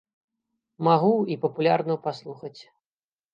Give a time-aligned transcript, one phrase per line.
[0.87, 2.57] Магу і папулярную паслухаць.